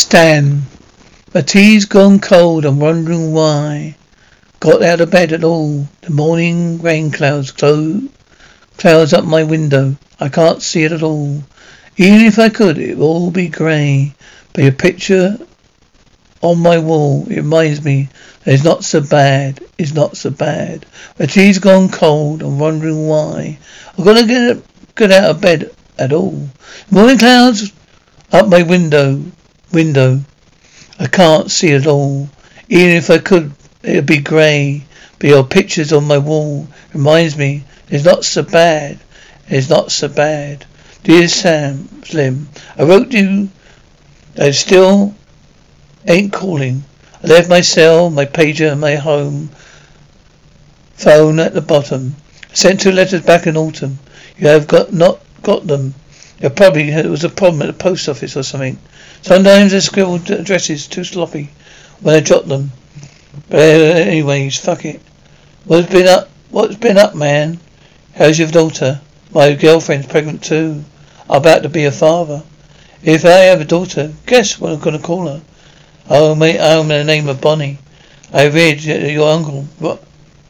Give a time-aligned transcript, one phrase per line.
[0.00, 0.62] Stan.
[1.34, 3.96] My tea's gone cold, I'm wondering why.
[4.58, 5.86] Got out of bed at all.
[6.00, 8.08] The morning rain clouds clo-
[8.78, 9.96] clouds up my window.
[10.18, 11.44] I can't see it at all.
[11.98, 14.14] Even if I could, it would all be grey.
[14.54, 15.36] But your picture
[16.40, 18.08] on my wall, it reminds me
[18.44, 19.62] that it's not so bad.
[19.76, 20.86] It's not so bad.
[21.18, 23.58] My tea's gone cold, I'm wondering why.
[23.98, 24.64] I've got to get,
[24.94, 26.48] get out of bed at all.
[26.90, 27.70] Morning clouds
[28.32, 29.22] up my window
[29.72, 30.20] window.
[30.98, 32.28] I can't see at all.
[32.68, 34.84] Even if I could, it'd be grey.
[35.18, 38.98] But your pictures on my wall reminds me it's not so bad.
[39.48, 40.64] It's not so bad.
[41.02, 42.48] Dear Sam, Slim,
[42.78, 43.50] I wrote you
[44.38, 45.14] I still
[46.06, 46.84] ain't calling.
[47.22, 49.50] I left my cell, my pager, my home
[50.94, 52.14] phone at the bottom.
[52.50, 53.98] I sent two letters back in autumn.
[54.38, 55.94] You have got not got them.
[56.40, 58.78] There probably was a problem at the post office or something.
[59.20, 61.50] Sometimes I scribbled addresses too sloppy
[62.00, 62.72] when I jot them.
[63.50, 65.02] But anyways, fuck it.
[65.66, 66.30] What's been up?
[66.48, 67.60] What's been up, man?
[68.14, 69.02] How's your daughter?
[69.34, 70.82] My girlfriend's pregnant too.
[71.28, 72.42] I'm about to be a father.
[73.02, 75.42] If I have a daughter, guess what I'm gonna call her?
[76.08, 77.76] Oh, mate, I'm the name of Bonnie.
[78.32, 79.68] I read your uncle,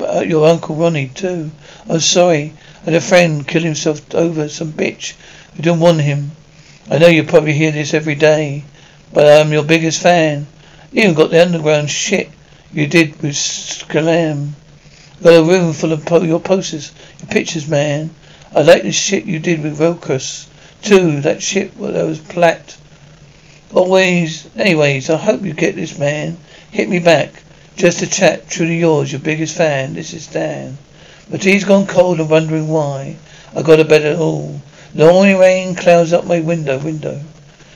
[0.00, 1.50] uh, your uncle Ronnie too.
[1.88, 2.52] I'm sorry.
[2.82, 5.14] I had a friend kill himself over some bitch
[5.56, 6.32] who don't want him.
[6.90, 8.64] I know you probably hear this every day,
[9.12, 10.46] but I'm your biggest fan.
[10.92, 12.30] You even got the underground shit
[12.72, 14.52] you did with Skam.
[15.22, 18.10] Got a room full of po- your posters, your pictures, man.
[18.54, 20.46] I like the shit you did with Rawkus,
[20.82, 21.20] too.
[21.20, 22.76] That shit that was plat.
[23.72, 26.36] Always, anyways, I hope you get this, man.
[26.70, 27.42] Hit me back.
[27.76, 28.50] Just a chat.
[28.50, 29.94] Truly yours, your biggest fan.
[29.94, 30.76] This is Stan.
[31.30, 33.16] But he's gone cold and wondering why.
[33.56, 34.60] I got a better all.
[34.94, 37.22] The morning rain clouds up my window, window.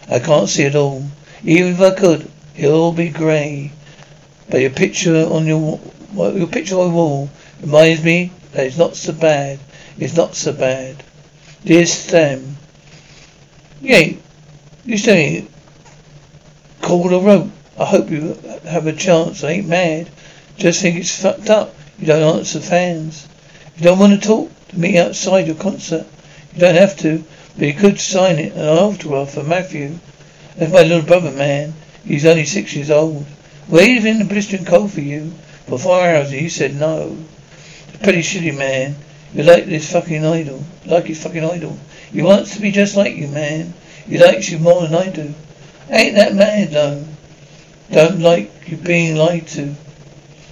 [0.06, 1.03] I can't see it all.
[1.43, 3.72] Even if I could, it'll be grey.
[4.50, 5.81] But your picture on your
[6.15, 7.31] your picture on the wall
[7.62, 9.59] reminds me that it's not so bad.
[9.99, 11.03] It's not so bad.
[11.65, 12.59] Dear Sam,
[13.83, 14.21] ain't
[14.84, 15.50] you ain't
[16.83, 17.50] called or wrote.
[17.78, 18.34] I hope you
[18.65, 19.43] have a chance.
[19.43, 20.10] I ain't mad.
[20.59, 21.75] Just think it's fucked up.
[21.98, 23.27] You don't answer fans.
[23.78, 26.06] You don't want to talk to me outside your concert.
[26.56, 27.22] You don't have to,
[27.59, 29.99] but you could sign it an autograph for Matthew.
[30.56, 31.75] That's my little brother, man.
[32.03, 33.27] He's only six years old.
[33.69, 35.34] Waited in the blistering cold for you
[35.66, 37.19] for four hours and you said no.
[37.89, 38.97] It's pretty shitty, man.
[39.34, 40.65] You like this fucking idol.
[40.87, 41.78] Like his fucking idol.
[42.11, 43.75] He wants to be just like you, man.
[44.09, 45.34] He likes you more than I do.
[45.91, 47.05] Ain't that mad, though?
[47.93, 49.75] Don't like you being lied to.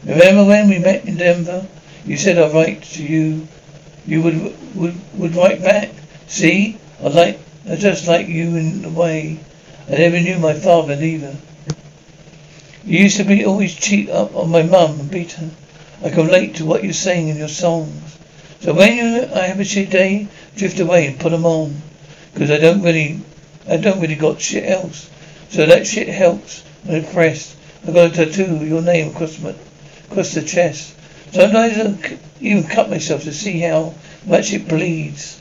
[0.05, 1.67] Remember when we met in Denver?
[2.05, 3.49] You said I'd write to you
[4.07, 5.91] you would would would write back.
[6.27, 7.39] See, I like
[7.69, 9.41] I just like you in a way.
[9.89, 11.37] I never knew my father either.
[12.85, 15.51] You used to be always cheat up on my mum and beat her.
[16.03, 18.19] I can relate to what you're saying in your songs.
[18.61, 21.83] So when you I have a shit day, drift away and put 'em on,
[22.33, 23.21] because I don't really
[23.67, 25.09] I don't really got shit else.
[25.51, 26.63] So that shit helps.
[26.87, 27.57] I'm impressed.
[27.87, 29.55] I got a tattoo with your name across my
[30.11, 30.93] across the chest.
[31.35, 33.95] Sometimes I even cut myself to see how
[34.25, 35.41] much it bleeds.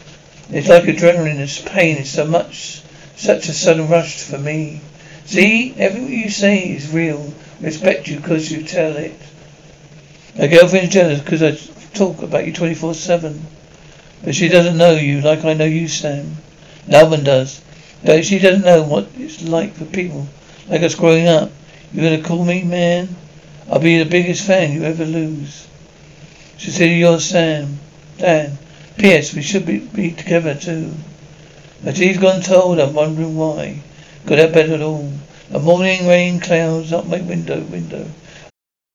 [0.49, 2.81] It's like adrenaline and pain is so much,
[3.15, 4.81] such a sudden rush for me.
[5.25, 7.31] See, everything you say is real.
[7.61, 9.13] Respect you because you tell it.
[10.35, 11.51] My girlfriend's jealous because I
[11.93, 13.39] talk about you 24-7.
[14.23, 16.37] But she doesn't know you like I know you, Sam.
[16.87, 17.61] No one does.
[18.23, 20.27] She doesn't know what it's like for people
[20.67, 21.51] like us growing up.
[21.93, 23.15] You're gonna call me man?
[23.71, 25.67] I'll be the biggest fan you ever lose.
[26.57, 27.79] She said, you're Sam.
[28.17, 28.57] Dan.
[28.97, 29.33] P.S.
[29.33, 30.93] We should be, be together too.
[31.83, 33.81] But he's gone told, I'm wondering why.
[34.25, 35.11] Got out bed at all.
[35.49, 38.07] The morning rain clouds up my window, window.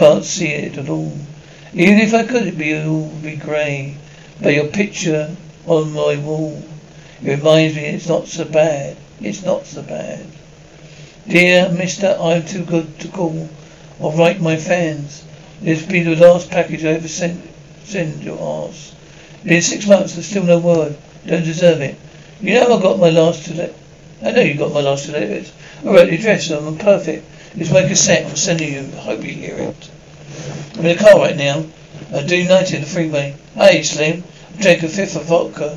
[0.00, 1.12] Can't see it at all.
[1.74, 3.98] Even if I could, it'd be all be grey.
[4.40, 5.36] But your picture
[5.66, 6.64] on my wall,
[7.22, 8.96] it reminds me it's not so bad.
[9.20, 10.24] It's not so bad.
[11.28, 13.50] Dear Mister, I'm too good to call
[13.98, 15.22] or write my fans.
[15.60, 17.46] This be the last package I ever sent
[17.84, 18.94] send your arse.
[19.44, 20.96] Been six months and still no word.
[21.26, 21.96] Don't deserve it.
[22.40, 23.70] You know I got my last two.
[24.22, 25.14] I know you got my last two.
[25.14, 25.44] I
[25.84, 26.78] wrote the address on them.
[26.78, 27.26] Perfect.
[27.56, 28.26] It's my cassette.
[28.26, 28.80] I'm sending you.
[28.96, 29.90] I hope you hear it.
[30.78, 31.64] I'm in a car right now.
[32.14, 33.34] I do 90 on the freeway.
[33.54, 34.22] Hey, Slim.
[34.56, 35.76] I drank a fifth of vodka.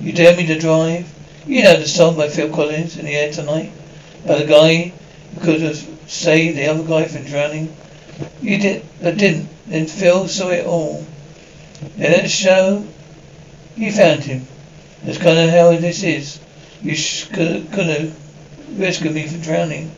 [0.00, 1.08] You dare me to drive?
[1.46, 3.70] You know the song by Phil Collins, In the Air Tonight?
[4.24, 4.92] About the guy
[5.34, 7.74] who could have saved the other guy from drowning.
[8.42, 9.48] You did, but didn't.
[9.68, 11.06] Then Phil saw it all.
[11.96, 12.84] In that show,
[13.76, 14.48] you found him.
[15.04, 16.40] That's kind of how this is.
[16.82, 18.16] You sh- could have
[18.78, 19.92] rescued me from drowning.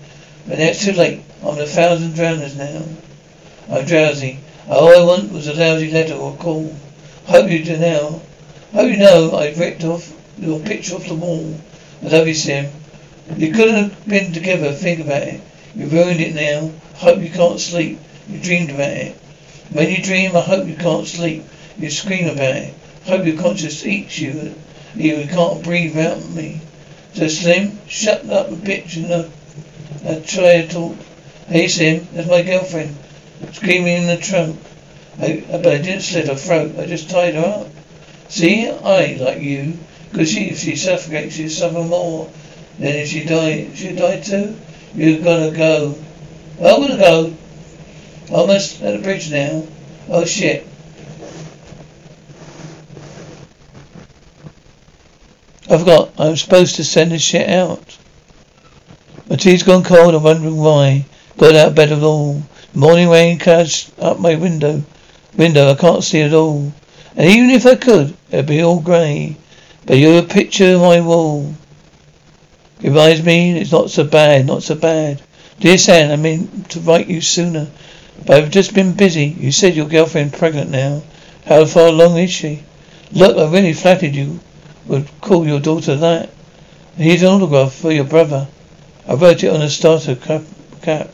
[0.49, 1.23] But now it's too late.
[1.43, 2.85] I'm a thousand drowners now.
[3.69, 4.39] I'm drowsy.
[4.69, 6.75] All I want was a lousy letter or a call.
[7.27, 8.21] Hope you do now.
[8.73, 11.59] Hope you know I ripped off your picture off the wall.
[12.03, 12.71] I love you, Slim.
[13.37, 14.73] You couldn't have been together.
[14.73, 15.41] Think about it.
[15.75, 16.71] You ruined it now.
[16.95, 17.99] Hope you can't sleep.
[18.29, 19.17] You dreamed about it.
[19.71, 21.45] When you dream, I hope you can't sleep.
[21.77, 22.75] You scream about it.
[23.05, 24.55] Hope your conscience eats you.
[24.95, 26.61] You can't breathe out of me.
[27.15, 29.31] So Slim, shut up a bitch and
[30.07, 30.97] uh, try to.
[31.49, 32.97] Hey Slim, that's my girlfriend.
[33.53, 34.59] Screaming in the trunk.
[35.19, 36.79] I, but I didn't slit her throat.
[36.79, 37.69] I just tied her up.
[38.29, 39.79] See, I like you.
[40.11, 42.31] Because she, if she suffocates, she'll suffer more.
[42.79, 44.57] Then if she die, she'll die too.
[44.95, 45.95] You're gonna go.
[46.59, 47.35] I'm gonna go.
[48.31, 49.67] Almost at the bridge now.
[50.09, 50.67] Oh shit.
[55.69, 56.13] I forgot.
[56.19, 57.99] I'm supposed to send this shit out.
[59.37, 60.15] My tea's gone cold.
[60.15, 61.05] I'm wondering why.
[61.37, 62.43] Got out of bed at all.
[62.73, 64.83] Morning rain clouds up my window.
[65.37, 65.71] Window.
[65.71, 66.73] I can't see at all.
[67.15, 69.37] And even if I could, it'd be all grey.
[69.85, 71.55] But you're a picture on my wall.
[72.81, 75.21] Reminds me it's not so bad, not so bad.
[75.61, 77.67] Dear Sam, I meant to write you sooner.
[78.25, 79.37] But I've just been busy.
[79.39, 81.03] You said your girlfriend's pregnant now.
[81.45, 82.63] How far along is she?
[83.13, 84.41] Look, I really flattered you
[84.87, 86.31] would call your daughter that.
[86.97, 88.49] Here's an autograph for your brother.
[89.09, 90.43] I wrote it on a starter cap.
[90.83, 91.11] cap.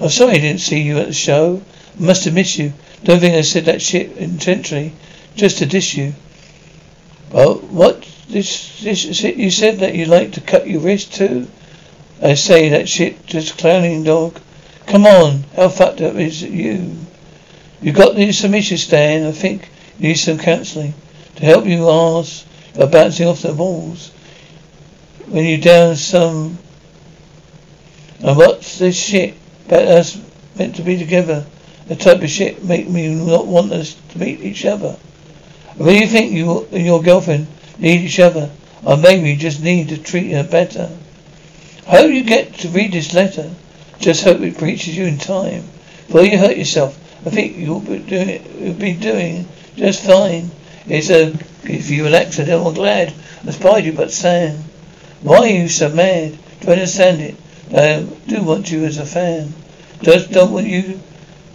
[0.00, 1.62] I'm sorry I didn't see you at the show.
[1.98, 2.72] I must have missed you.
[3.02, 4.92] Don't think I said that shit intentionally,
[5.34, 6.14] just to diss you.
[7.32, 8.08] Well, what?
[8.28, 11.48] This, this, you said that you like to cut your wrist too?
[12.22, 14.38] I say that shit, just clowning dog.
[14.86, 16.96] Come on, how fucked up is you?
[17.80, 19.26] You got the submission stand.
[19.26, 20.94] I think you need some counselling
[21.36, 24.10] to help you ask about bouncing off the walls.
[25.26, 26.58] When you down some
[28.20, 29.34] and what's this shit
[29.66, 30.20] about us
[30.58, 31.46] meant to be together?
[31.86, 34.96] The type of shit make me not want us to meet each other.
[35.78, 37.46] I really think you and your girlfriend
[37.78, 38.50] need each other.
[38.84, 40.90] Or maybe you just need to treat her better.
[41.86, 43.50] I hope you get to read this letter.
[43.98, 45.64] Just hope it reaches you in time.
[46.06, 50.50] Before you hurt yourself, I think you'll be doing you'll be doing just fine.
[50.86, 51.34] It's a
[51.64, 53.12] if you relax it, I'm glad
[53.46, 54.56] I spied you, but Sam,
[55.22, 56.38] why are you so mad?
[56.60, 57.36] Do I understand it?
[57.74, 59.52] I do want you as a fan.
[60.02, 61.00] Just don't want you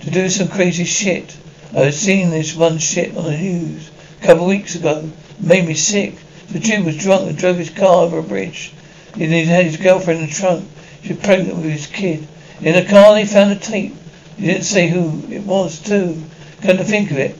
[0.01, 1.35] to do some crazy shit.
[1.75, 3.89] I was seeing this one shit on the news
[4.21, 5.09] a couple of weeks ago.
[5.39, 6.15] It made me sick.
[6.49, 8.73] The Jew was drunk and drove his car over a bridge.
[9.15, 10.69] He had his girlfriend in the trunk.
[11.01, 12.27] She was pregnant with his kid.
[12.61, 13.95] In the car they found a tape.
[14.37, 16.21] He didn't say who it was too.
[16.61, 17.35] Come to think of it,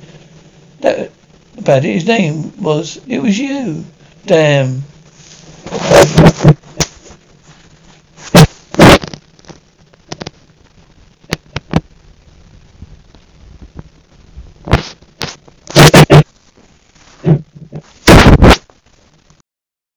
[0.82, 1.12] that
[1.58, 3.86] about it, his name was it was you.
[4.26, 4.84] Damn.